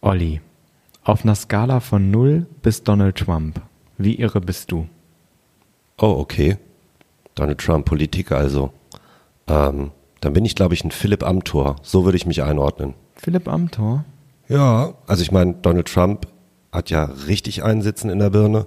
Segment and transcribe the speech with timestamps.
[0.00, 0.40] Olli,
[1.02, 3.60] auf einer Skala von 0 bis Donald Trump,
[3.96, 4.86] wie irre bist du?
[5.98, 6.56] Oh, okay.
[7.34, 8.72] Donald Trump, Politik also.
[9.48, 9.90] Ähm,
[10.20, 11.76] dann bin ich, glaube ich, ein Philipp Amthor.
[11.82, 12.94] So würde ich mich einordnen.
[13.16, 14.04] Philipp Amthor?
[14.48, 16.28] Ja, also ich meine, Donald Trump
[16.72, 18.66] hat ja richtig einen Sitzen in der Birne.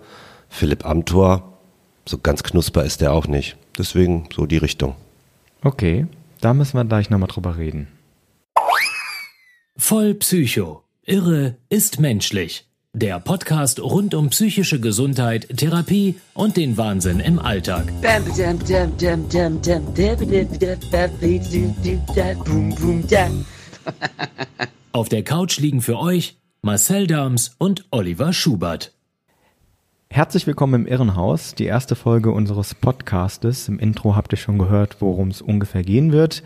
[0.50, 1.58] Philipp Amthor,
[2.06, 3.56] so ganz knusper ist der auch nicht.
[3.78, 4.96] Deswegen so die Richtung.
[5.64, 6.08] Okay,
[6.42, 7.88] da müssen wir gleich nochmal drüber reden.
[9.78, 10.84] Voll Psycho.
[11.04, 12.68] Irre ist menschlich.
[12.94, 17.92] Der Podcast rund um psychische Gesundheit, Therapie und den Wahnsinn im Alltag.
[24.92, 28.94] Auf der Couch liegen für euch Marcel Dams und Oliver Schubert.
[30.12, 33.68] Herzlich willkommen im Irrenhaus, die erste Folge unseres Podcastes.
[33.70, 36.44] Im Intro habt ihr schon gehört, worum es ungefähr gehen wird.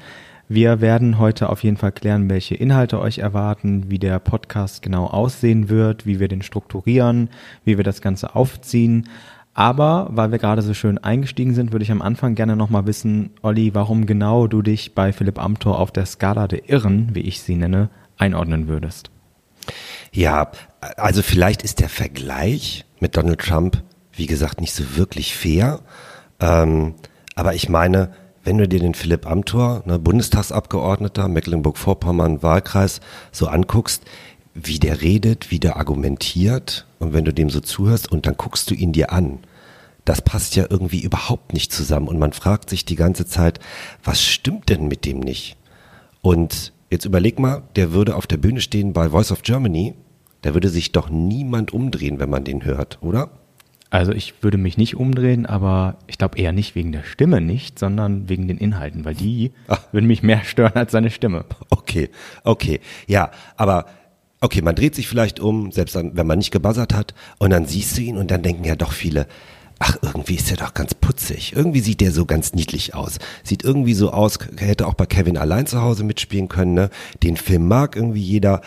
[0.48, 5.08] Wir werden heute auf jeden Fall klären, welche Inhalte euch erwarten, wie der Podcast genau
[5.08, 7.30] aussehen wird, wie wir den strukturieren,
[7.64, 9.10] wie wir das Ganze aufziehen.
[9.56, 13.32] Aber weil wir gerade so schön eingestiegen sind, würde ich am Anfang gerne nochmal wissen,
[13.42, 17.42] Olli, warum genau du dich bei Philipp Amthor auf der Skala der Irren, wie ich
[17.42, 19.10] sie nenne, einordnen würdest.
[20.12, 20.52] Ja,
[20.98, 23.82] also vielleicht ist der Vergleich mit Donald Trump,
[24.14, 25.80] wie gesagt, nicht so wirklich fair.
[26.40, 26.94] Ähm,
[27.34, 28.12] aber ich meine,
[28.46, 34.04] wenn du dir den Philipp Amthor, ne, Bundestagsabgeordneter, Mecklenburg-Vorpommern, Wahlkreis, so anguckst,
[34.54, 38.70] wie der redet, wie der argumentiert und wenn du dem so zuhörst und dann guckst
[38.70, 39.40] du ihn dir an,
[40.06, 43.60] das passt ja irgendwie überhaupt nicht zusammen und man fragt sich die ganze Zeit,
[44.04, 45.58] was stimmt denn mit dem nicht?
[46.22, 49.96] Und jetzt überleg mal, der würde auf der Bühne stehen bei Voice of Germany,
[50.44, 53.32] da würde sich doch niemand umdrehen, wenn man den hört, oder?
[53.96, 57.80] Also ich würde mich nicht umdrehen, aber ich glaube eher nicht wegen der Stimme nicht,
[57.80, 59.82] sondern wegen den Inhalten, weil die Ach.
[59.94, 61.46] würden mich mehr stören als seine Stimme.
[61.70, 62.10] Okay,
[62.44, 63.86] okay, ja, aber
[64.42, 67.68] okay, man dreht sich vielleicht um, selbst dann, wenn man nicht gebuzzert hat, und dann
[67.68, 69.28] siehst du ihn und dann denken ja doch viele,
[69.80, 71.54] ach, irgendwie ist er doch ganz putzig.
[71.56, 73.20] Irgendwie sieht der so ganz niedlich aus.
[73.44, 76.90] Sieht irgendwie so aus, hätte auch bei Kevin allein zu Hause mitspielen können, ne?
[77.24, 78.62] Den Film mag irgendwie jeder,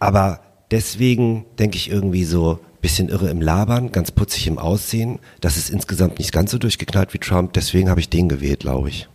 [0.00, 0.40] aber
[0.72, 5.18] deswegen denke ich irgendwie so, bisschen irre im Labern, ganz putzig im Aussehen.
[5.40, 8.90] Das ist insgesamt nicht ganz so durchgeknallt wie Trump, deswegen habe ich den gewählt, glaube
[8.90, 9.08] ich.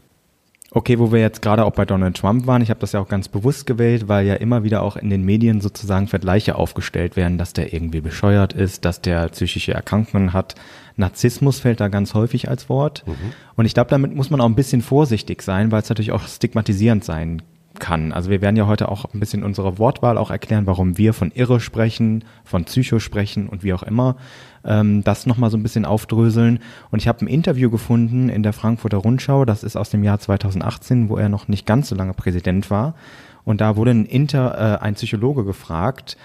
[0.71, 3.07] Okay, wo wir jetzt gerade auch bei Donald Trump waren, ich habe das ja auch
[3.07, 7.37] ganz bewusst gewählt, weil ja immer wieder auch in den Medien sozusagen Vergleiche aufgestellt werden,
[7.37, 10.55] dass der irgendwie bescheuert ist, dass der psychische Erkrankungen hat.
[10.97, 13.05] Narzissmus fällt da ganz häufig als Wort.
[13.07, 13.31] Mhm.
[13.55, 16.27] Und ich glaube, damit muss man auch ein bisschen vorsichtig sein, weil es natürlich auch
[16.27, 17.41] stigmatisierend sein
[17.81, 18.13] kann.
[18.13, 21.31] Also wir werden ja heute auch ein bisschen unsere Wortwahl auch erklären, warum wir von
[21.31, 24.15] Irre sprechen, von Psycho sprechen und wie auch immer.
[24.63, 26.59] Ähm, das nochmal so ein bisschen aufdröseln.
[26.91, 30.19] Und ich habe ein Interview gefunden in der Frankfurter Rundschau, das ist aus dem Jahr
[30.19, 32.95] 2018, wo er noch nicht ganz so lange Präsident war.
[33.43, 36.15] Und da wurde ein, Inter, äh, ein Psychologe gefragt,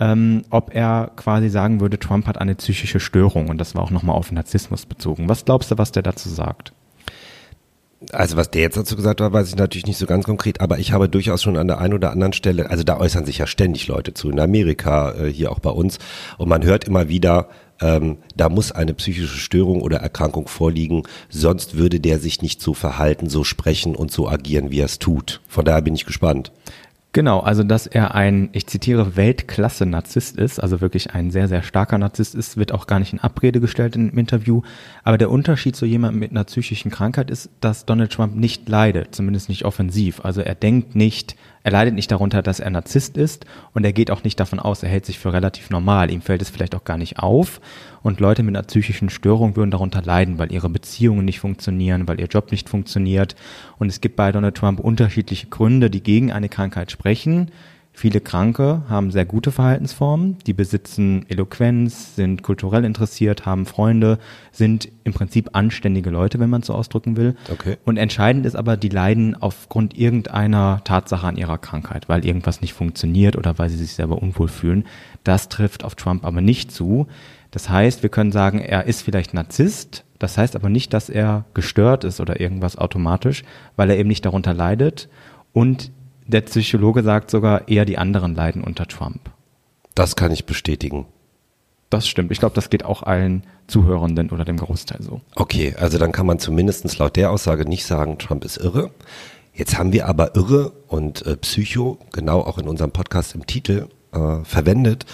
[0.00, 3.48] ähm, ob er quasi sagen würde, Trump hat eine psychische Störung.
[3.48, 5.28] Und das war auch nochmal auf Narzissmus bezogen.
[5.28, 6.72] Was glaubst du, was der dazu sagt?
[8.12, 10.78] Also was der jetzt dazu gesagt hat, weiß ich natürlich nicht so ganz konkret, aber
[10.78, 13.46] ich habe durchaus schon an der einen oder anderen Stelle, also da äußern sich ja
[13.46, 15.98] ständig Leute zu, in Amerika, äh, hier auch bei uns,
[16.38, 17.48] und man hört immer wieder,
[17.80, 22.74] ähm, da muss eine psychische Störung oder Erkrankung vorliegen, sonst würde der sich nicht so
[22.74, 25.40] verhalten, so sprechen und so agieren, wie er es tut.
[25.48, 26.52] Von daher bin ich gespannt.
[27.14, 31.96] Genau, also dass er ein, ich zitiere, Weltklasse-Narzisst ist, also wirklich ein sehr, sehr starker
[31.96, 34.62] Narzisst ist, wird auch gar nicht in Abrede gestellt im Interview.
[35.04, 39.14] Aber der Unterschied zu jemandem mit einer psychischen Krankheit ist, dass Donald Trump nicht leidet,
[39.14, 40.24] zumindest nicht offensiv.
[40.24, 44.10] Also er denkt nicht, er leidet nicht darunter, dass er Narzisst ist und er geht
[44.10, 46.10] auch nicht davon aus, er hält sich für relativ normal.
[46.10, 47.60] Ihm fällt es vielleicht auch gar nicht auf.
[48.02, 52.20] Und Leute mit einer psychischen Störung würden darunter leiden, weil ihre Beziehungen nicht funktionieren, weil
[52.20, 53.34] ihr Job nicht funktioniert.
[53.78, 57.50] Und es gibt bei Donald Trump unterschiedliche Gründe, die gegen eine Krankheit sprechen.
[57.96, 64.18] Viele Kranke haben sehr gute Verhaltensformen, die besitzen Eloquenz, sind kulturell interessiert, haben Freunde,
[64.50, 67.36] sind im Prinzip anständige Leute, wenn man es so ausdrücken will.
[67.52, 67.76] Okay.
[67.84, 72.72] Und entscheidend ist aber, die leiden aufgrund irgendeiner Tatsache an ihrer Krankheit, weil irgendwas nicht
[72.72, 74.86] funktioniert oder weil sie sich selber unwohl fühlen.
[75.22, 77.06] Das trifft auf Trump aber nicht zu.
[77.52, 81.44] Das heißt, wir können sagen, er ist vielleicht Narzisst, das heißt aber nicht, dass er
[81.54, 83.44] gestört ist oder irgendwas automatisch,
[83.76, 85.08] weil er eben nicht darunter leidet
[85.52, 85.92] und
[86.26, 89.30] der Psychologe sagt sogar, eher die anderen leiden unter Trump.
[89.94, 91.06] Das kann ich bestätigen.
[91.90, 92.32] Das stimmt.
[92.32, 95.20] Ich glaube, das geht auch allen Zuhörenden oder dem Großteil so.
[95.36, 98.90] Okay, also dann kann man zumindest laut der Aussage nicht sagen, Trump ist irre.
[99.52, 103.86] Jetzt haben wir aber irre und äh, Psycho genau auch in unserem Podcast im Titel
[104.12, 105.06] äh, verwendet.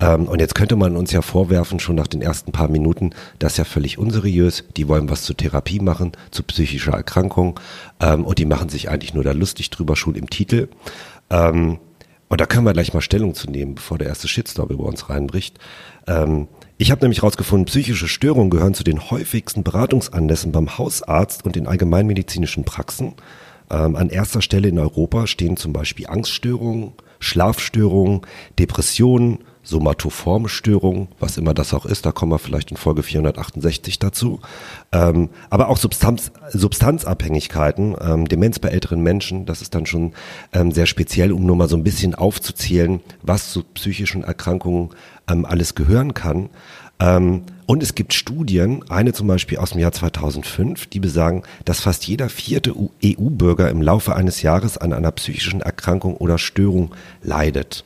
[0.00, 3.52] Ähm, und jetzt könnte man uns ja vorwerfen, schon nach den ersten paar Minuten, das
[3.52, 4.64] ist ja völlig unseriös.
[4.76, 7.58] Die wollen was zur Therapie machen, zu psychischer Erkrankung.
[8.00, 10.68] Ähm, und die machen sich eigentlich nur da lustig drüber, schon im Titel.
[11.30, 11.78] Ähm,
[12.30, 15.08] Und da können wir gleich mal Stellung zu nehmen, bevor der erste Shitstorm über uns
[15.08, 15.58] reinbricht.
[16.06, 16.46] Ähm,
[16.76, 21.66] ich habe nämlich herausgefunden, psychische Störungen gehören zu den häufigsten Beratungsanlässen beim Hausarzt und in
[21.66, 23.14] allgemeinmedizinischen Praxen.
[23.70, 28.20] Ähm, an erster Stelle in Europa stehen zum Beispiel Angststörungen, Schlafstörungen,
[28.58, 33.98] Depressionen, somatoforme Störungen, was immer das auch ist, da kommen wir vielleicht in Folge 468
[33.98, 34.40] dazu.
[34.92, 40.14] Ähm, aber auch Substanz, Substanzabhängigkeiten, ähm, Demenz bei älteren Menschen, das ist dann schon
[40.54, 44.88] ähm, sehr speziell, um nur mal so ein bisschen aufzuzählen, was zu psychischen Erkrankungen
[45.30, 46.48] ähm, alles gehören kann.
[46.98, 51.80] Ähm, und es gibt Studien, eine zum Beispiel aus dem Jahr 2005, die besagen, dass
[51.80, 52.74] fast jeder vierte
[53.04, 57.84] EU-Bürger im Laufe eines Jahres an einer psychischen Erkrankung oder Störung leidet.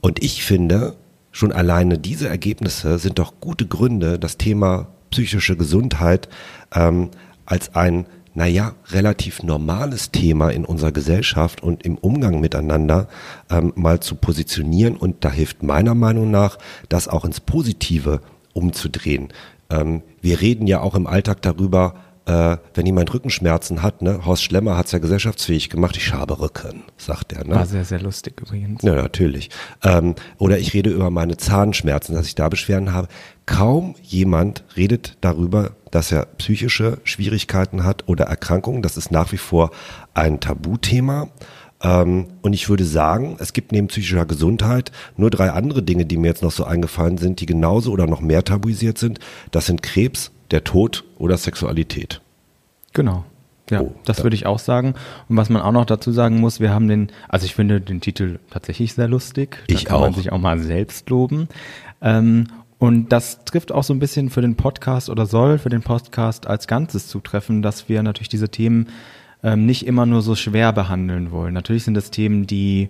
[0.00, 0.96] Und ich finde,
[1.32, 6.28] schon alleine diese Ergebnisse sind doch gute Gründe, das Thema psychische Gesundheit
[6.74, 7.10] ähm,
[7.46, 13.08] als ein, naja, relativ normales Thema in unserer Gesellschaft und im Umgang miteinander
[13.50, 14.96] ähm, mal zu positionieren.
[14.96, 16.58] Und da hilft meiner Meinung nach,
[16.88, 18.20] das auch ins Positive
[18.52, 19.28] umzudrehen.
[19.68, 21.94] Ähm, wir reden ja auch im Alltag darüber,
[22.30, 26.38] äh, wenn jemand Rückenschmerzen hat, ne, Horst Schlemmer hat es ja gesellschaftsfähig gemacht, ich habe
[26.38, 27.44] Rücken, sagt er.
[27.44, 27.56] Ne?
[27.56, 28.82] War sehr, sehr lustig übrigens.
[28.82, 29.50] Ja, natürlich.
[29.82, 33.08] Ähm, oder ich rede über meine Zahnschmerzen, dass ich da Beschwerden habe.
[33.46, 38.82] Kaum jemand redet darüber, dass er psychische Schwierigkeiten hat oder Erkrankungen.
[38.82, 39.72] Das ist nach wie vor
[40.14, 41.30] ein Tabuthema.
[41.82, 46.16] Ähm, und ich würde sagen, es gibt neben psychischer Gesundheit nur drei andere Dinge, die
[46.16, 49.18] mir jetzt noch so eingefallen sind, die genauso oder noch mehr tabuisiert sind.
[49.50, 52.20] Das sind Krebs, der Tod oder Sexualität.
[52.92, 53.24] Genau.
[53.70, 54.94] Ja, oh, das würde ich auch sagen.
[55.28, 58.00] Und was man auch noch dazu sagen muss, wir haben den, also ich finde den
[58.00, 59.62] Titel tatsächlich sehr lustig.
[59.68, 60.00] Da ich kann auch.
[60.00, 61.48] man sich auch mal selbst loben.
[62.02, 62.48] Ähm,
[62.78, 66.46] und das trifft auch so ein bisschen für den Podcast oder soll für den Podcast
[66.46, 68.88] als Ganzes zutreffen, dass wir natürlich diese Themen
[69.42, 71.54] ähm, nicht immer nur so schwer behandeln wollen.
[71.54, 72.88] Natürlich sind das Themen, die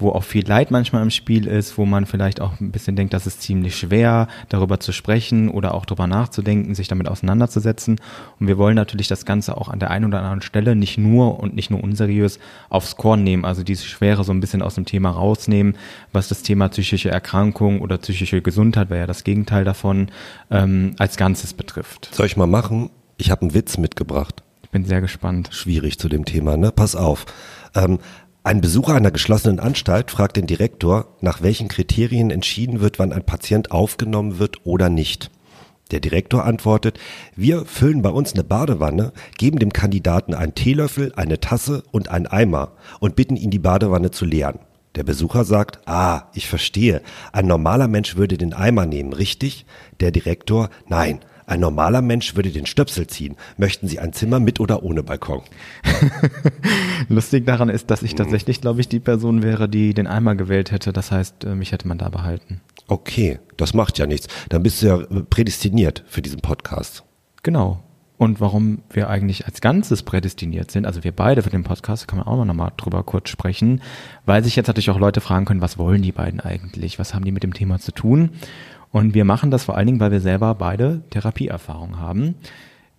[0.00, 3.12] wo auch viel Leid manchmal im Spiel ist, wo man vielleicht auch ein bisschen denkt,
[3.14, 8.00] das ist ziemlich schwer, darüber zu sprechen oder auch darüber nachzudenken, sich damit auseinanderzusetzen.
[8.38, 11.40] Und wir wollen natürlich das Ganze auch an der einen oder anderen Stelle nicht nur
[11.40, 12.38] und nicht nur unseriös
[12.68, 15.76] aufs Korn nehmen, also diese Schwere so ein bisschen aus dem Thema rausnehmen,
[16.12, 20.08] was das Thema psychische Erkrankung oder psychische Gesundheit, wäre ja das Gegenteil davon,
[20.50, 22.10] ähm, als Ganzes betrifft.
[22.12, 22.90] Soll ich mal machen?
[23.16, 24.42] Ich habe einen Witz mitgebracht.
[24.62, 25.48] Ich bin sehr gespannt.
[25.52, 26.70] Schwierig zu dem Thema, ne?
[26.70, 27.26] Pass auf.
[27.74, 27.98] Ähm,
[28.42, 33.24] ein Besucher einer geschlossenen Anstalt fragt den Direktor, nach welchen Kriterien entschieden wird, wann ein
[33.24, 35.30] Patient aufgenommen wird oder nicht.
[35.90, 36.98] Der Direktor antwortet,
[37.36, 42.28] wir füllen bei uns eine Badewanne, geben dem Kandidaten einen Teelöffel, eine Tasse und einen
[42.28, 44.60] Eimer und bitten ihn, die Badewanne zu leeren.
[44.94, 47.02] Der Besucher sagt, ah, ich verstehe,
[47.32, 49.66] ein normaler Mensch würde den Eimer nehmen, richtig?
[50.00, 51.20] Der Direktor, nein,
[51.50, 53.34] ein normaler Mensch würde den Stöpsel ziehen.
[53.56, 55.42] Möchten Sie ein Zimmer mit oder ohne Balkon?
[57.08, 60.70] Lustig daran ist, dass ich tatsächlich, glaube ich, die Person wäre, die den Eimer gewählt
[60.70, 60.92] hätte.
[60.92, 62.60] Das heißt, äh, mich hätte man da behalten.
[62.86, 64.28] Okay, das macht ja nichts.
[64.48, 64.98] Dann bist du ja
[65.28, 67.02] prädestiniert für diesen Podcast.
[67.42, 67.82] Genau.
[68.20, 72.18] Und warum wir eigentlich als Ganzes prädestiniert sind, also wir beide für den Podcast, kann
[72.18, 73.80] man auch noch mal drüber kurz sprechen,
[74.26, 76.98] weil sich jetzt natürlich auch Leute fragen können, was wollen die beiden eigentlich?
[76.98, 78.32] Was haben die mit dem Thema zu tun?
[78.92, 82.34] Und wir machen das vor allen Dingen, weil wir selber beide Therapieerfahrung haben.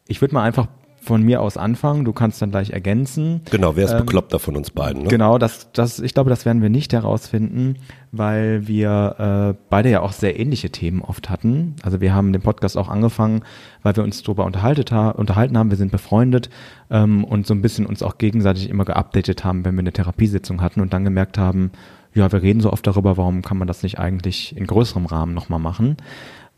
[0.07, 0.65] Ich würde mal einfach
[1.01, 3.41] von mir aus anfangen, du kannst dann gleich ergänzen.
[3.49, 5.03] Genau, wer ist ähm, bekloppter von uns beiden?
[5.03, 5.09] Ne?
[5.09, 7.77] Genau, das, das, ich glaube, das werden wir nicht herausfinden,
[8.11, 11.75] weil wir äh, beide ja auch sehr ähnliche Themen oft hatten.
[11.81, 13.41] Also wir haben den Podcast auch angefangen,
[13.81, 16.51] weil wir uns darüber unterhalten, ha unterhalten haben, wir sind befreundet
[16.91, 20.61] ähm, und so ein bisschen uns auch gegenseitig immer geupdatet haben, wenn wir eine Therapiesitzung
[20.61, 21.71] hatten und dann gemerkt haben,
[22.13, 25.33] ja, wir reden so oft darüber, warum kann man das nicht eigentlich in größerem Rahmen
[25.33, 25.97] nochmal machen.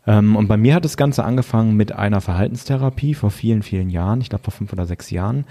[0.06, 4.20] Ähm, und bei mir hat das Ganze angefangen mit einer Verhaltenstherapie vor vielen, vielen Jahren,
[4.20, 5.44] ich glaube vor fünf oder sechs Jahren,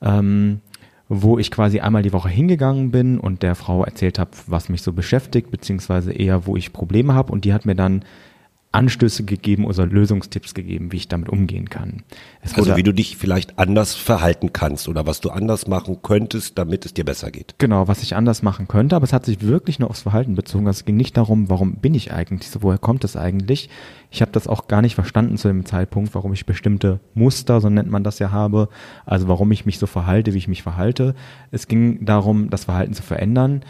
[0.00, 0.60] ähm,
[1.08, 4.82] wo ich quasi einmal die Woche hingegangen bin und der Frau erzählt habe, was mich
[4.82, 7.32] so beschäftigt, beziehungsweise eher, wo ich Probleme habe.
[7.32, 8.04] Und die hat mir dann
[8.72, 12.04] Anstöße gegeben oder Lösungstipps gegeben, wie ich damit umgehen kann.
[12.40, 16.56] Es also wie du dich vielleicht anders verhalten kannst oder was du anders machen könntest,
[16.56, 17.56] damit es dir besser geht.
[17.58, 20.68] Genau, was ich anders machen könnte, aber es hat sich wirklich nur aufs Verhalten bezogen.
[20.68, 23.70] Also es ging nicht darum, warum bin ich eigentlich so, woher kommt es eigentlich.
[24.12, 27.70] Ich habe das auch gar nicht verstanden zu dem Zeitpunkt, warum ich bestimmte Muster, so
[27.70, 28.68] nennt man das ja habe,
[29.04, 31.16] also warum ich mich so verhalte, wie ich mich verhalte.
[31.50, 33.64] Es ging darum, das Verhalten zu verändern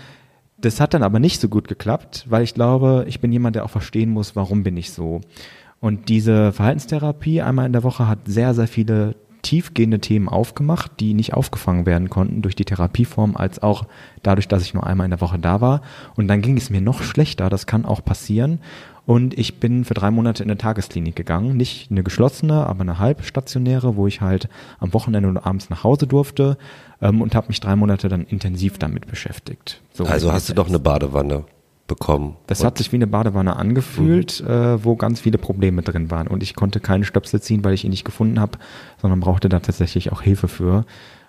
[0.61, 3.65] das hat dann aber nicht so gut geklappt, weil ich glaube, ich bin jemand, der
[3.65, 5.21] auch verstehen muss, warum bin ich so.
[5.81, 11.15] Und diese Verhaltenstherapie einmal in der Woche hat sehr, sehr viele tiefgehende Themen aufgemacht, die
[11.15, 13.85] nicht aufgefangen werden konnten durch die Therapieform, als auch
[14.23, 15.83] dadurch, dass ich nur einmal in der Woche da war.
[16.17, 18.61] Und dann ging es mir noch schlechter, das kann auch passieren.
[19.07, 21.57] Und ich bin für drei Monate in eine Tagesklinik gegangen.
[21.57, 26.07] Nicht eine geschlossene, aber eine halbstationäre, wo ich halt am Wochenende und abends nach Hause
[26.07, 26.59] durfte
[27.03, 29.81] ähm, und habe mich drei Monate dann intensiv damit beschäftigt.
[29.93, 31.45] So also hast du doch eine Badewanne
[31.91, 32.37] bekommen.
[32.47, 34.51] Das hat sich wie eine Badewanne angefühlt, mhm.
[34.51, 36.29] äh, wo ganz viele Probleme drin waren.
[36.29, 38.59] Und ich konnte keine Stöpsel ziehen, weil ich ihn nicht gefunden habe,
[39.03, 40.87] sondern brauchte da tatsächlich auch Hilfe für,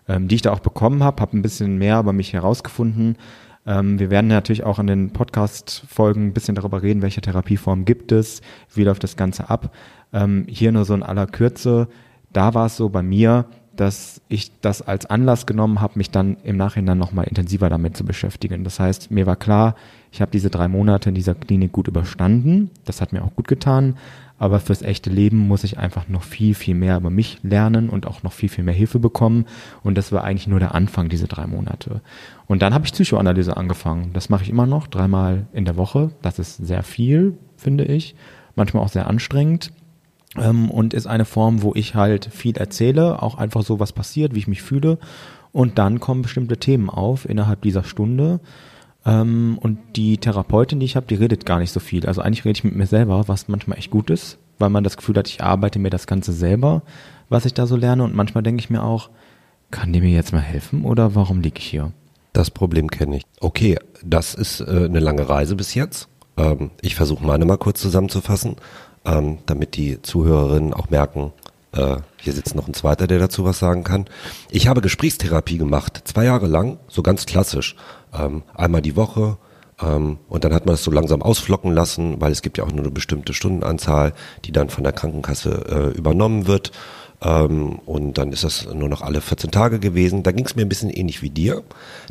[0.08, 3.18] ähm, die ich da auch bekommen habe, habe ein bisschen mehr über mich herausgefunden.
[3.66, 8.12] Ähm, wir werden natürlich auch in den Podcast-Folgen ein bisschen darüber reden, welche Therapieform gibt
[8.12, 8.42] es,
[8.74, 9.76] wie läuft das Ganze ab.
[10.14, 11.88] Ähm, hier nur so in aller Kürze.
[12.32, 16.38] Da war es so bei mir, dass ich das als Anlass genommen habe, mich dann
[16.44, 18.64] im Nachhinein nochmal intensiver damit zu beschäftigen.
[18.64, 19.76] Das heißt, mir war klar,
[20.12, 22.70] ich habe diese drei Monate in dieser Klinik gut überstanden.
[22.86, 23.96] Das hat mir auch gut getan.
[24.38, 28.08] Aber fürs echte Leben muss ich einfach noch viel, viel mehr über mich lernen und
[28.08, 29.46] auch noch viel, viel mehr Hilfe bekommen.
[29.84, 32.02] Und das war eigentlich nur der Anfang, diese drei Monate.
[32.48, 34.12] Und dann habe ich Psychoanalyse angefangen.
[34.14, 36.10] Das mache ich immer noch, dreimal in der Woche.
[36.22, 38.16] Das ist sehr viel, finde ich.
[38.56, 39.72] Manchmal auch sehr anstrengend
[40.38, 44.34] ähm, und ist eine Form, wo ich halt viel erzähle, auch einfach so, was passiert,
[44.34, 44.98] wie ich mich fühle.
[45.52, 48.40] Und dann kommen bestimmte Themen auf innerhalb dieser Stunde.
[49.06, 52.06] Ähm, und die Therapeutin, die ich habe, die redet gar nicht so viel.
[52.06, 54.98] Also eigentlich rede ich mit mir selber, was manchmal echt gut ist, weil man das
[54.98, 56.84] Gefühl hat, ich arbeite mir das Ganze selber,
[57.30, 58.04] was ich da so lerne.
[58.04, 59.10] Und manchmal denke ich mir auch,
[59.72, 61.92] kann die mir jetzt mal helfen oder warum liege ich hier?
[62.34, 63.24] Das Problem kenne ich.
[63.40, 66.08] Okay, das ist äh, eine lange Reise bis jetzt.
[66.38, 68.56] Ähm, ich versuche meine mal kurz zusammenzufassen
[69.06, 71.34] ähm, damit die Zuhörerinnen auch merken,
[71.74, 74.06] äh, hier sitzt noch ein zweiter, der dazu was sagen kann.
[74.50, 77.76] Ich habe Gesprächstherapie gemacht, zwei Jahre lang, so ganz klassisch.
[78.14, 79.38] Ähm, einmal die Woche,
[79.82, 82.72] ähm, und dann hat man es so langsam ausflocken lassen, weil es gibt ja auch
[82.72, 84.14] nur eine bestimmte Stundenanzahl,
[84.46, 86.72] die dann von der Krankenkasse äh, übernommen wird.
[87.24, 90.24] Ähm, und dann ist das nur noch alle 14 Tage gewesen.
[90.24, 91.64] Da ging es mir ein bisschen ähnlich wie dir.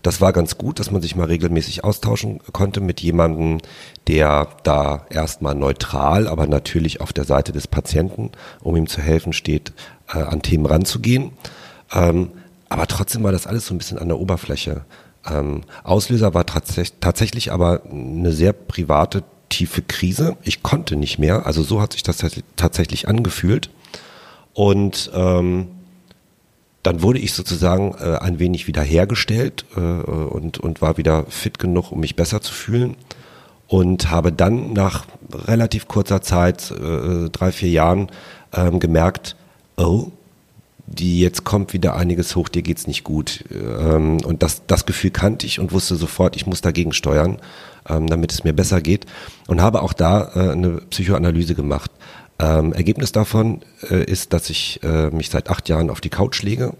[0.02, 3.58] Das war ganz gut, dass man sich mal regelmäßig austauschen konnte mit jemandem,
[4.06, 8.30] der da erstmal neutral, aber natürlich auf der Seite des Patienten,
[8.62, 9.72] um ihm zu helfen steht,
[10.12, 11.32] äh, an Themen ranzugehen.
[11.92, 12.30] Ähm,
[12.68, 14.84] aber trotzdem war das alles so ein bisschen an der Oberfläche.
[15.28, 20.36] Ähm, Auslöser war tatsächlich, tatsächlich aber eine sehr private, tiefe Krise.
[20.42, 22.24] Ich konnte nicht mehr, also so hat sich das
[22.54, 23.70] tatsächlich angefühlt.
[24.60, 25.68] Und ähm,
[26.82, 31.92] dann wurde ich sozusagen äh, ein wenig wiederhergestellt äh, und, und war wieder fit genug,
[31.92, 32.96] um mich besser zu fühlen.
[33.68, 38.10] Und habe dann nach relativ kurzer Zeit, äh, drei, vier Jahren,
[38.52, 39.34] ähm, gemerkt,
[39.78, 40.08] oh,
[40.86, 43.46] die jetzt kommt wieder einiges hoch, dir geht's nicht gut.
[43.50, 47.38] Ähm, und das, das Gefühl kannte ich und wusste sofort, ich muss dagegen steuern,
[47.88, 49.06] ähm, damit es mir besser geht.
[49.46, 51.90] Und habe auch da äh, eine Psychoanalyse gemacht.
[52.40, 56.42] Ähm, Ergebnis davon äh, ist, dass ich äh, mich seit acht Jahren auf die Couch
[56.42, 56.72] lege.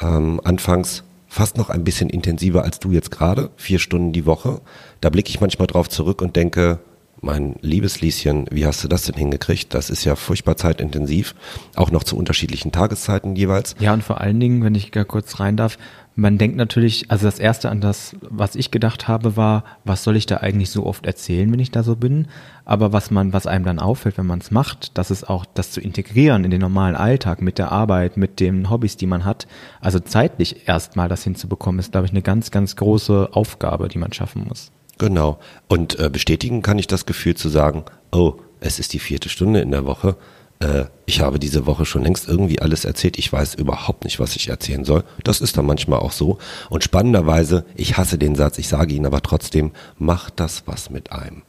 [0.00, 4.60] Ähm, anfangs fast noch ein bisschen intensiver als du jetzt gerade, vier Stunden die Woche.
[5.00, 6.78] Da blicke ich manchmal drauf zurück und denke,
[7.22, 9.72] mein liebes Lieschen, wie hast du das denn hingekriegt?
[9.74, 11.34] Das ist ja furchtbar zeitintensiv,
[11.76, 13.76] auch noch zu unterschiedlichen Tageszeiten jeweils.
[13.78, 15.78] Ja, und vor allen Dingen, wenn ich gar kurz rein darf,
[16.14, 20.16] man denkt natürlich, also das erste an das, was ich gedacht habe, war, was soll
[20.16, 22.26] ich da eigentlich so oft erzählen, wenn ich da so bin?
[22.64, 25.70] Aber was man, was einem dann auffällt, wenn man es macht, das ist auch das
[25.70, 29.46] zu integrieren in den normalen Alltag mit der Arbeit, mit den Hobbys, die man hat.
[29.80, 34.12] Also zeitlich erstmal das hinzubekommen, ist, glaube ich, eine ganz, ganz große Aufgabe, die man
[34.12, 34.70] schaffen muss.
[34.98, 35.38] Genau.
[35.68, 39.60] Und äh, bestätigen kann ich das Gefühl zu sagen, oh, es ist die vierte Stunde
[39.60, 40.16] in der Woche
[40.62, 44.36] äh, ich habe diese Woche schon längst irgendwie alles erzählt, ich weiß überhaupt nicht, was
[44.36, 45.04] ich erzählen soll.
[45.24, 46.38] Das ist dann manchmal auch so.
[46.70, 51.12] Und spannenderweise, ich hasse den Satz, ich sage ihn aber trotzdem, macht das was mit
[51.12, 51.42] einem.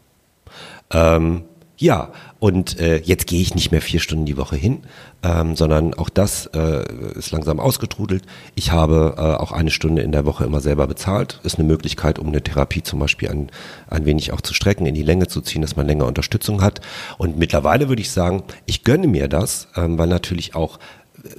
[0.91, 1.43] Ähm,
[1.77, 2.11] ja,
[2.43, 4.79] und äh, jetzt gehe ich nicht mehr vier Stunden die Woche hin,
[5.23, 6.83] ähm, sondern auch das äh,
[7.17, 8.25] ist langsam ausgetrudelt.
[8.53, 11.39] Ich habe äh, auch eine Stunde in der Woche immer selber bezahlt.
[11.43, 13.49] Ist eine Möglichkeit, um eine Therapie zum Beispiel ein,
[13.87, 16.81] ein wenig auch zu strecken, in die Länge zu ziehen, dass man länger Unterstützung hat.
[17.17, 20.79] Und mittlerweile würde ich sagen, ich gönne mir das, ähm, weil natürlich auch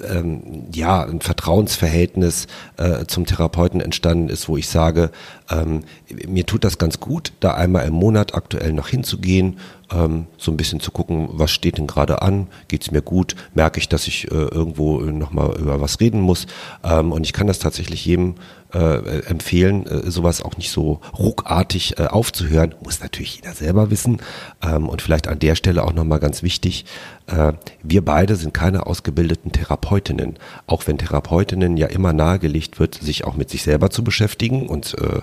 [0.09, 5.11] ähm, ja ein Vertrauensverhältnis äh, zum Therapeuten entstanden ist, wo ich sage,
[5.51, 5.83] ähm,
[6.27, 9.59] mir tut das ganz gut, da einmal im Monat aktuell noch hinzugehen,
[9.93, 13.79] ähm, so ein bisschen zu gucken, was steht denn gerade an, geht's mir gut, merke
[13.79, 16.47] ich, dass ich äh, irgendwo nochmal über was reden muss.
[16.83, 18.37] Ähm, und ich kann das tatsächlich jedem
[18.75, 22.75] äh, empfehlen, äh, sowas auch nicht so ruckartig äh, aufzuhören.
[22.83, 24.19] Muss natürlich jeder selber wissen.
[24.63, 26.85] Ähm, und vielleicht an der Stelle auch nochmal ganz wichtig,
[27.27, 27.53] äh,
[27.83, 30.39] wir beide sind keine ausgebildeten Therapeutinnen.
[30.67, 34.97] Auch wenn Therapeutinnen ja immer nahegelegt wird, sich auch mit sich selber zu beschäftigen und
[34.99, 35.21] äh,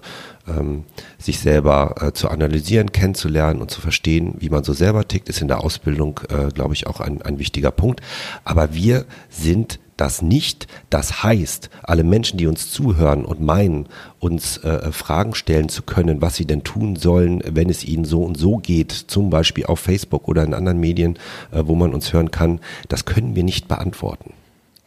[0.49, 0.85] ähm,
[1.17, 5.41] sich selber äh, zu analysieren, kennenzulernen und zu verstehen, wie man so selber tickt, ist
[5.41, 6.19] in der Ausbildung,
[6.53, 8.01] glaube ich, auch ein, ein wichtiger Punkt.
[8.43, 10.65] Aber wir sind das nicht.
[10.89, 13.85] Das heißt, alle Menschen, die uns zuhören und meinen,
[14.19, 18.23] uns äh, Fragen stellen zu können, was sie denn tun sollen, wenn es ihnen so
[18.23, 21.19] und so geht, zum Beispiel auf Facebook oder in anderen Medien,
[21.51, 24.33] äh, wo man uns hören kann, das können wir nicht beantworten.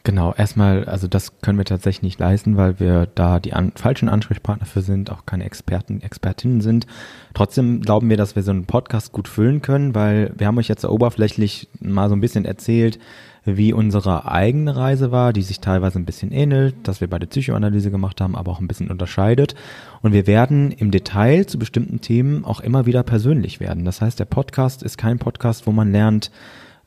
[0.05, 4.07] Genau, erstmal, also das können wir tatsächlich nicht leisten, weil wir da die an, falschen
[4.07, 6.85] Ansprechpartner für sind, auch keine Experten, Expertinnen sind.
[7.33, 10.67] Trotzdem glauben wir, dass wir so einen Podcast gut füllen können, weil wir haben euch
[10.67, 12.99] jetzt oberflächlich mal so ein bisschen erzählt,
[13.45, 17.89] wie unsere eigene Reise war, die sich teilweise ein bisschen ähnelt, dass wir beide Psychoanalyse
[17.89, 19.55] gemacht haben, aber auch ein bisschen unterscheidet.
[20.03, 23.85] Und wir werden im Detail zu bestimmten Themen auch immer wieder persönlich werden.
[23.85, 26.29] Das heißt, der Podcast ist kein Podcast, wo man lernt,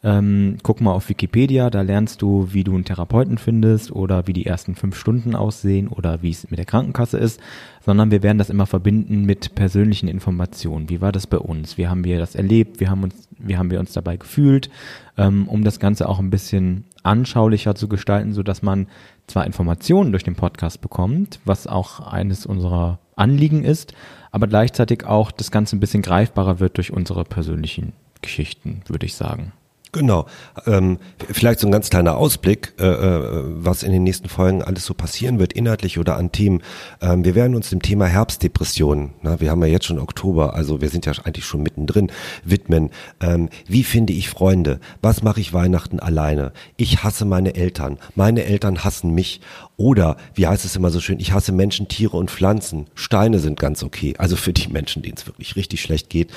[0.04, 4.32] ähm, guck mal auf Wikipedia, da lernst du, wie du einen Therapeuten findest oder wie
[4.32, 7.40] die ersten fünf Stunden aussehen oder wie es mit der Krankenkasse ist,
[7.84, 10.88] sondern wir werden das immer verbinden mit persönlichen Informationen.
[10.88, 11.78] Wie war das bei uns?
[11.78, 12.78] Wie haben wir das erlebt?
[12.78, 14.70] Wie haben uns, wie haben wir uns dabei gefühlt?
[15.16, 18.86] Ähm, um das Ganze auch ein bisschen anschaulicher zu gestalten, so dass man
[19.26, 23.94] zwar Informationen durch den Podcast bekommt, was auch eines unserer Anliegen ist,
[24.30, 29.14] aber gleichzeitig auch das Ganze ein bisschen greifbarer wird durch unsere persönlichen Geschichten, würde ich
[29.16, 29.52] sagen.
[29.98, 30.26] Genau.
[30.64, 34.84] Ähm, vielleicht so ein ganz kleiner Ausblick, äh, äh, was in den nächsten Folgen alles
[34.84, 36.62] so passieren wird, inhaltlich oder an Themen.
[37.00, 40.80] Ähm, wir werden uns dem Thema Herbstdepression, na, wir haben ja jetzt schon Oktober, also
[40.80, 42.12] wir sind ja eigentlich schon mittendrin,
[42.44, 42.90] widmen.
[43.20, 44.78] Ähm, wie finde ich Freunde?
[45.02, 46.52] Was mache ich Weihnachten alleine?
[46.76, 47.98] Ich hasse meine Eltern.
[48.14, 49.40] Meine Eltern hassen mich.
[49.76, 52.86] Oder, wie heißt es immer so schön, ich hasse Menschen, Tiere und Pflanzen.
[52.94, 54.14] Steine sind ganz okay.
[54.16, 56.30] Also für die Menschen, denen es wirklich richtig schlecht geht.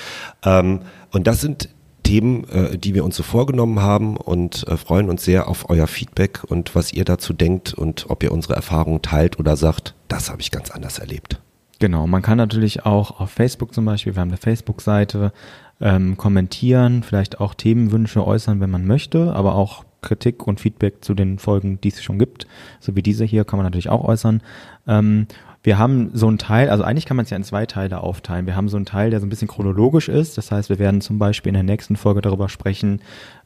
[0.44, 0.80] Ähm,
[1.12, 1.68] und das sind
[2.12, 5.86] Themen, äh, die wir uns so vorgenommen haben und äh, freuen uns sehr auf euer
[5.86, 10.30] Feedback und was ihr dazu denkt und ob ihr unsere Erfahrungen teilt oder sagt, das
[10.30, 11.40] habe ich ganz anders erlebt.
[11.78, 15.32] Genau, man kann natürlich auch auf Facebook zum Beispiel, wir haben eine Facebook-Seite,
[15.80, 21.14] ähm, kommentieren, vielleicht auch Themenwünsche äußern, wenn man möchte, aber auch Kritik und Feedback zu
[21.14, 22.46] den Folgen, die es schon gibt,
[22.78, 24.42] so wie diese hier, kann man natürlich auch äußern.
[24.86, 25.28] Ähm,
[25.62, 28.46] wir haben so einen Teil, also eigentlich kann man es ja in zwei Teile aufteilen.
[28.46, 30.36] Wir haben so einen Teil, der so ein bisschen chronologisch ist.
[30.36, 33.00] Das heißt, wir werden zum Beispiel in der nächsten Folge darüber sprechen,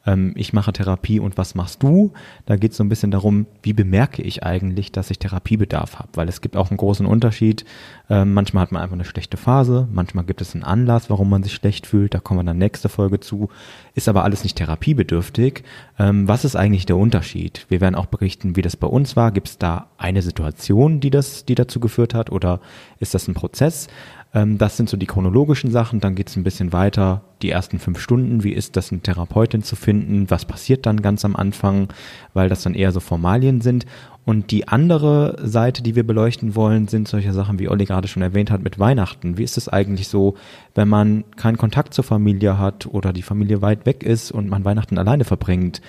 [0.07, 2.13] ähm, ich mache Therapie und was machst du?
[2.47, 6.09] Da geht es so ein bisschen darum, wie bemerke ich eigentlich, dass ich Therapiebedarf habe?
[6.15, 7.65] Weil es gibt auch einen großen Unterschied.
[8.09, 11.43] Ähm, manchmal hat man einfach eine schlechte Phase, manchmal gibt es einen Anlass, warum man
[11.43, 12.15] sich schlecht fühlt.
[12.15, 13.49] Da kommen wir dann nächste Folge zu.
[13.95, 15.65] Ist aber alles nicht therapiebedürftig.
[15.99, 17.67] Ähm, was ist eigentlich der Unterschied?
[17.69, 19.33] Wir werden auch berichten, wie das bei uns war.
[19.33, 22.61] Gibt es da eine Situation, die das, die dazu geführt hat, oder
[22.99, 23.89] ist das ein Prozess?
[24.35, 26.01] Ähm, das sind so die chronologischen Sachen.
[26.01, 27.23] Dann geht es ein bisschen weiter.
[27.43, 28.45] Die ersten fünf Stunden.
[28.45, 30.31] Wie ist das, eine Therapeutin zu finden?
[30.31, 31.89] Was passiert dann ganz am Anfang?
[32.35, 33.87] Weil das dann eher so Formalien sind.
[34.27, 38.23] Und die andere Seite, die wir beleuchten wollen, sind solche Sachen, wie Olli gerade schon
[38.23, 39.39] erwähnt hat, mit Weihnachten.
[39.39, 40.35] Wie ist es eigentlich so,
[40.75, 44.65] wenn man keinen Kontakt zur Familie hat oder die Familie weit weg ist und man
[44.65, 45.81] Weihnachten alleine verbringt?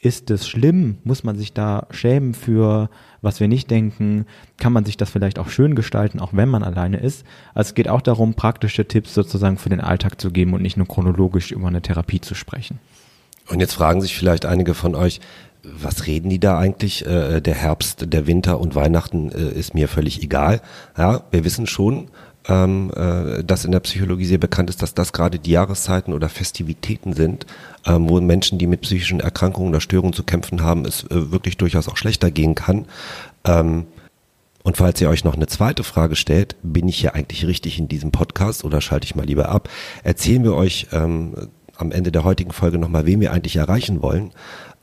[0.00, 0.98] Ist es schlimm?
[1.02, 2.88] Muss man sich da schämen für,
[3.20, 4.26] was wir nicht denken?
[4.56, 7.24] Kann man sich das vielleicht auch schön gestalten, auch wenn man alleine ist?
[7.52, 10.76] Also es geht auch darum, praktische Tipps sozusagen für den Alltag zu geben und nicht
[10.76, 12.78] nur chronologisch über eine Therapie zu sprechen.
[13.48, 15.20] Und jetzt fragen sich vielleicht einige von euch,
[15.64, 17.04] was reden die da eigentlich?
[17.04, 20.60] Äh, der Herbst, der Winter und Weihnachten äh, ist mir völlig egal.
[20.96, 22.08] Ja, wir wissen schon,
[22.48, 26.28] ähm, äh, dass in der Psychologie sehr bekannt ist, dass das gerade die Jahreszeiten oder
[26.28, 27.46] Festivitäten sind,
[27.86, 31.56] ähm, wo Menschen, die mit psychischen Erkrankungen oder Störungen zu kämpfen haben, es äh, wirklich
[31.58, 32.86] durchaus auch schlechter gehen kann.
[33.44, 33.86] Ähm,
[34.62, 37.88] und falls ihr euch noch eine zweite Frage stellt, bin ich hier eigentlich richtig in
[37.88, 39.68] diesem Podcast oder schalte ich mal lieber ab,
[40.02, 41.34] erzählen wir euch ähm,
[41.76, 44.32] am Ende der heutigen Folge nochmal, wen wir eigentlich erreichen wollen.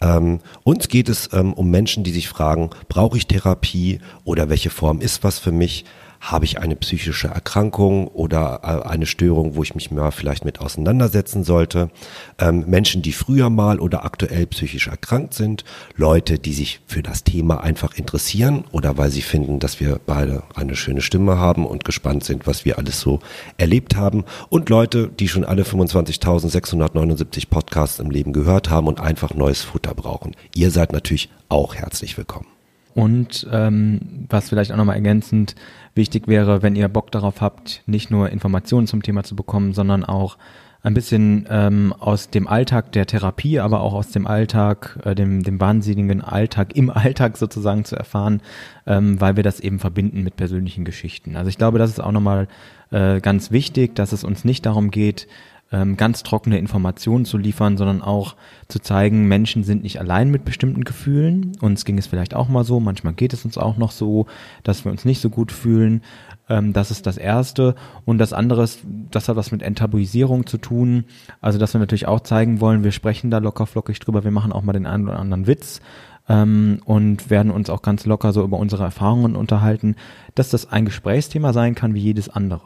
[0.01, 4.69] Ähm, uns geht es ähm, um Menschen, die sich fragen, brauche ich Therapie oder welche
[4.69, 5.85] Form ist was für mich?
[6.25, 10.59] Habe ich eine psychische Erkrankung oder äh, eine Störung, wo ich mich mal vielleicht mit
[10.59, 11.91] auseinandersetzen sollte.
[12.39, 15.63] Ähm, Menschen, die früher mal oder aktuell psychisch erkrankt sind,
[15.95, 20.43] Leute, die sich für das Thema einfach interessieren oder weil sie finden, dass wir beide
[20.55, 23.19] eine schöne Stimme haben und gespannt sind, was wir alles so
[23.57, 29.35] erlebt haben und Leute, die schon alle 25.679 Podcasts im Leben gehört haben und einfach
[29.35, 30.35] neues Futter brauchen.
[30.55, 32.54] Ihr seid natürlich auch herzlich willkommen.
[32.95, 35.55] Und ähm, was vielleicht auch nochmal ergänzend
[35.95, 40.05] wichtig wäre, wenn ihr Bock darauf habt, nicht nur Informationen zum Thema zu bekommen, sondern
[40.05, 40.37] auch
[40.81, 45.43] ein bisschen ähm, aus dem Alltag der Therapie, aber auch aus dem Alltag, äh, dem,
[45.43, 48.41] dem wahnsinnigen Alltag im Alltag sozusagen zu erfahren,
[48.87, 51.35] ähm, weil wir das eben verbinden mit persönlichen Geschichten.
[51.35, 52.47] Also ich glaube, das ist auch nochmal
[52.91, 55.27] äh, ganz wichtig, dass es uns nicht darum geht,
[55.71, 58.35] ähm, ganz trockene Informationen zu liefern, sondern auch
[58.67, 61.53] zu zeigen, Menschen sind nicht allein mit bestimmten Gefühlen.
[61.59, 64.27] Uns ging es vielleicht auch mal so, manchmal geht es uns auch noch so,
[64.63, 66.01] dass wir uns nicht so gut fühlen.
[66.49, 67.75] Ähm, das ist das Erste.
[68.05, 71.05] Und das andere ist, das hat was mit Enttabuisierung zu tun.
[71.41, 74.51] Also, dass wir natürlich auch zeigen wollen, wir sprechen da locker flockig drüber, wir machen
[74.51, 75.81] auch mal den einen oder anderen Witz.
[76.27, 79.95] Ähm, und werden uns auch ganz locker so über unsere Erfahrungen unterhalten,
[80.33, 82.61] dass das ein Gesprächsthema sein kann wie jedes andere.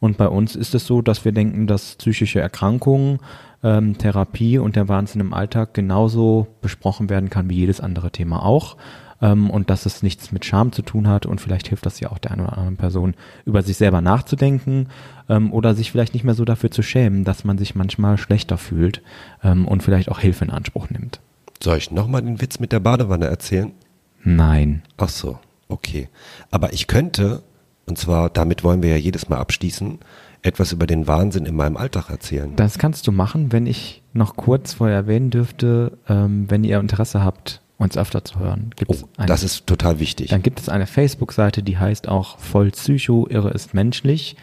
[0.00, 3.18] Und bei uns ist es so, dass wir denken, dass psychische Erkrankungen,
[3.62, 8.44] ähm, Therapie und der Wahnsinn im Alltag genauso besprochen werden kann wie jedes andere Thema
[8.44, 8.76] auch.
[9.20, 12.12] Ähm, und dass es nichts mit Scham zu tun hat und vielleicht hilft das ja
[12.12, 14.88] auch der einen oder anderen Person, über sich selber nachzudenken
[15.28, 18.58] ähm, oder sich vielleicht nicht mehr so dafür zu schämen, dass man sich manchmal schlechter
[18.58, 19.02] fühlt
[19.42, 21.20] ähm, und vielleicht auch Hilfe in Anspruch nimmt.
[21.62, 23.72] Soll ich nochmal den Witz mit der Badewanne erzählen?
[24.24, 24.82] Nein.
[24.96, 26.08] Ach so, okay.
[26.50, 27.42] Aber ich könnte,
[27.86, 29.98] und zwar damit wollen wir ja jedes Mal abschließen,
[30.42, 32.54] etwas über den Wahnsinn in meinem Alltag erzählen.
[32.56, 37.24] Das kannst du machen, wenn ich noch kurz vorher erwähnen dürfte, ähm, wenn ihr Interesse
[37.24, 38.70] habt, uns öfter zu hören.
[38.76, 40.30] Gibt's oh, eine, das ist total wichtig.
[40.30, 44.36] Dann gibt es eine Facebook-Seite, die heißt auch Voll Psycho, Irre ist menschlich.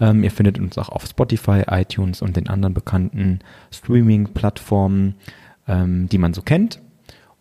[0.00, 5.14] Ähm, ihr findet uns auch auf Spotify, iTunes und den anderen bekannten Streaming-Plattformen,
[5.72, 6.80] ähm, die man so kennt.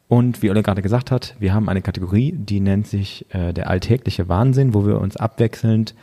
[0.08, 3.70] Und wie Olle gerade gesagt hat, wir haben eine Kategorie, die nennt sich äh, der
[3.70, 5.96] alltägliche Wahnsinn, wo wir uns abwechselnd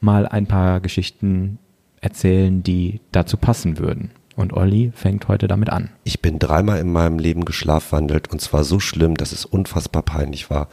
[0.00, 1.58] mal ein paar Geschichten
[2.00, 4.10] erzählen, die dazu passen würden.
[4.34, 5.90] Und Olli fängt heute damit an.
[6.04, 10.48] Ich bin dreimal in meinem Leben geschlafwandelt und zwar so schlimm, dass es unfassbar peinlich
[10.48, 10.68] war.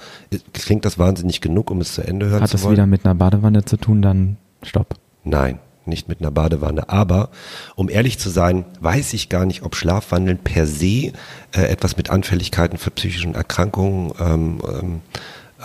[0.54, 2.64] Klingt das wahnsinnig genug, um es zu Ende hören Hat zu wollen?
[2.64, 4.96] Hat es wieder mit einer Badewanne zu tun, dann stopp.
[5.26, 6.90] Nein, nicht mit einer Badewanne.
[6.90, 7.30] Aber
[7.76, 11.12] um ehrlich zu sein, weiß ich gar nicht, ob Schlafwandeln per se
[11.52, 15.02] äh, etwas mit Anfälligkeiten für psychischen Erkrankungen ähm, ähm,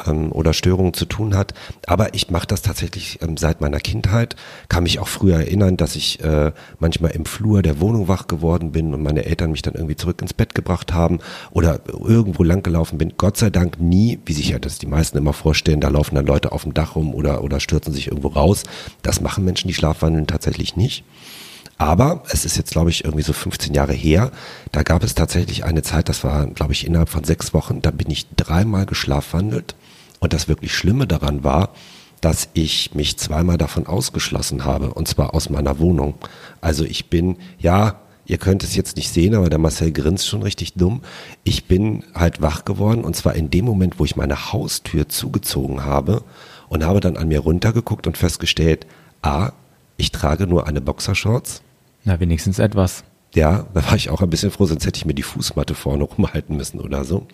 [0.07, 1.55] ähm, oder Störungen zu tun hat.
[1.87, 4.37] Aber ich mache das tatsächlich ähm, seit meiner Kindheit.
[4.69, 8.73] Kann mich auch früher erinnern, dass ich äh, manchmal im Flur der Wohnung wach geworden
[8.73, 11.19] bin und meine Eltern mich dann irgendwie zurück ins Bett gebracht haben
[11.51, 13.15] oder irgendwo langgelaufen bin.
[13.17, 16.27] Gott sei Dank nie, wie sich ja das die meisten immer vorstellen, da laufen dann
[16.27, 18.65] Leute auf dem Dach rum oder, oder stürzen sich irgendwo raus.
[19.03, 21.05] Das machen Menschen, die schlafwandeln, tatsächlich nicht.
[21.77, 24.31] Aber es ist jetzt, glaube ich, irgendwie so 15 Jahre her.
[24.73, 27.91] Da gab es tatsächlich eine Zeit, das war, glaube ich, innerhalb von sechs Wochen, da
[27.91, 29.75] bin ich dreimal geschlafwandelt.
[30.21, 31.71] Und das wirklich Schlimme daran war,
[32.21, 36.15] dass ich mich zweimal davon ausgeschlossen habe, und zwar aus meiner Wohnung.
[36.63, 40.43] Also ich bin, ja, ihr könnt es jetzt nicht sehen, aber der Marcel grinst schon
[40.43, 41.03] richtig dumm.
[41.43, 45.85] Ich bin halt wach geworden, und zwar in dem Moment, wo ich meine Haustür zugezogen
[45.85, 46.23] habe
[46.69, 48.87] und habe dann an mir runtergeguckt und festgestellt,
[49.21, 49.53] a,
[49.97, 51.63] ich trage nur eine Boxershorts.
[52.05, 53.05] Na, wenigstens etwas.
[53.35, 56.05] Ja, da war ich auch ein bisschen froh, sonst hätte ich mir die Fußmatte vorne
[56.05, 57.27] rumhalten müssen oder so.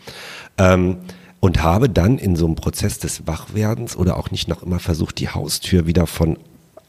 [0.56, 0.98] Ähm,
[1.40, 5.18] und habe dann in so einem Prozess des Wachwerdens oder auch nicht noch immer versucht,
[5.18, 6.38] die Haustür wieder von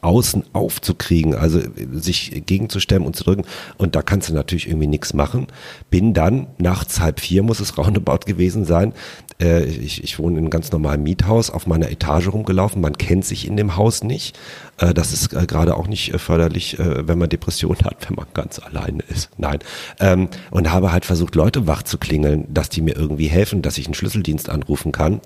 [0.02, 1.60] außen aufzukriegen, also
[1.92, 3.44] sich gegenzustemmen und zu drücken.
[3.78, 5.46] Und da kannst du natürlich irgendwie nichts machen.
[5.90, 8.92] Bin dann nachts halb vier, muss es roundabout gewesen sein.
[9.40, 12.82] Äh, ich, ich wohne in einem ganz normalen Miethaus, auf meiner Etage rumgelaufen.
[12.82, 14.38] Man kennt sich in dem Haus nicht.
[14.78, 18.26] Äh, das ist äh, gerade auch nicht äh, förderlich, wenn man Depressionen hat, wenn man
[18.34, 19.30] ganz alleine ist.
[19.38, 19.60] Nein.
[20.00, 23.78] Ähm, und habe halt versucht, Leute wach zu klingeln, dass die mir irgendwie helfen, dass
[23.78, 25.20] ich einen Schlüsseldienst anrufen kann.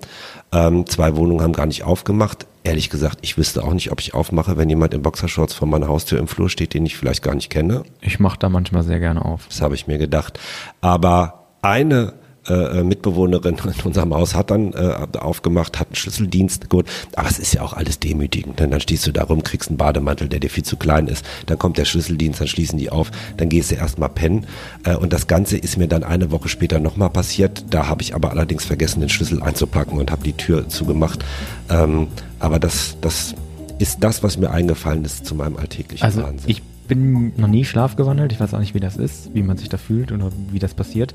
[0.51, 4.13] Ähm, zwei Wohnungen haben gar nicht aufgemacht ehrlich gesagt, ich wüsste auch nicht, ob ich
[4.13, 7.33] aufmache, wenn jemand in Boxershorts vor meiner Haustür im Flur steht, den ich vielleicht gar
[7.33, 7.83] nicht kenne.
[8.01, 9.47] Ich mache da manchmal sehr gerne auf.
[9.47, 10.37] Das habe ich mir gedacht.
[10.81, 12.13] Aber eine
[12.49, 16.87] äh, Mitbewohnerin in unserem Haus hat dann äh, aufgemacht, hat einen Schlüsseldienst gut.
[17.15, 18.59] Aber es ist ja auch alles demütigend.
[18.59, 21.25] Denn dann stehst du da rum, kriegst einen Bademantel, der dir viel zu klein ist.
[21.45, 24.47] Dann kommt der Schlüsseldienst, dann schließen die auf, dann gehst du erstmal pennen.
[24.83, 27.65] Äh, und das Ganze ist mir dann eine Woche später nochmal passiert.
[27.69, 31.23] Da habe ich aber allerdings vergessen, den Schlüssel einzupacken und habe die Tür zugemacht.
[31.69, 32.07] Ähm,
[32.39, 33.35] aber das, das
[33.79, 36.49] ist das, was mir eingefallen ist zu meinem alltäglichen also Wahnsinn.
[36.49, 38.31] Ich bin noch nie schlafgewandelt.
[38.31, 40.73] Ich weiß auch nicht, wie das ist, wie man sich da fühlt oder wie das
[40.73, 41.13] passiert.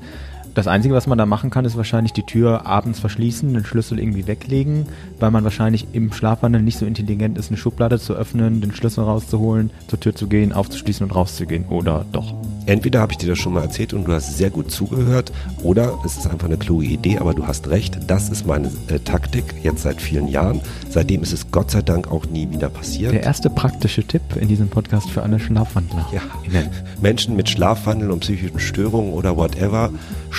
[0.53, 3.99] Das Einzige, was man da machen kann, ist wahrscheinlich die Tür abends verschließen, den Schlüssel
[3.99, 4.85] irgendwie weglegen,
[5.19, 9.03] weil man wahrscheinlich im Schlafwandel nicht so intelligent ist, eine Schublade zu öffnen, den Schlüssel
[9.03, 11.65] rauszuholen, zur Tür zu gehen, aufzuschließen und rauszugehen.
[11.69, 12.35] Oder doch?
[12.67, 15.31] Entweder habe ich dir das schon mal erzählt und du hast sehr gut zugehört,
[15.63, 18.99] oder es ist einfach eine kluge Idee, aber du hast recht, das ist meine äh,
[18.99, 20.61] Taktik jetzt seit vielen Jahren.
[20.89, 23.11] Seitdem ist es Gott sei Dank auch nie wieder passiert.
[23.11, 26.07] Der erste praktische Tipp in diesem Podcast für alle Schlafwandler.
[26.13, 26.21] Ja.
[27.01, 29.89] Menschen mit Schlafwandeln und psychischen Störungen oder whatever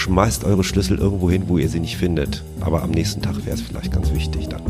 [0.05, 2.45] schmeißt eure Schlüssel irgendwo hin, wo ihr sie nicht findet.
[2.61, 4.63] Aber am nächsten Tag wäre es vielleicht ganz wichtig dann.